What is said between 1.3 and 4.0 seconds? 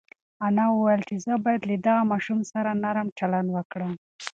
باید له دغه ماشوم سره نرم چلند وکړم.